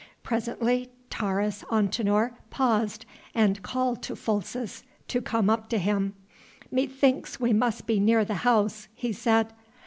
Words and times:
Presently 0.23 0.89
Taurus 1.11 1.63
Antinor 1.71 2.33
paused 2.49 3.05
and 3.35 3.61
called 3.61 4.01
to 4.01 4.15
Folces 4.15 4.81
to 5.07 5.21
come 5.21 5.47
up 5.47 5.69
to 5.69 5.77
him. 5.77 6.15
"Methinks 6.71 7.39
we 7.39 7.53
must 7.53 7.85
be 7.85 7.99
near 7.99 8.25
the 8.25 8.33
house," 8.41 8.87
he 8.95 9.13
said. 9.13 9.53